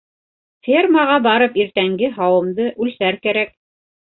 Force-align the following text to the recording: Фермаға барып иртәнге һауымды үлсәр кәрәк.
Фермаға 0.67 1.17
барып 1.27 1.59
иртәнге 1.65 2.11
һауымды 2.17 2.69
үлсәр 2.87 3.21
кәрәк. 3.29 3.57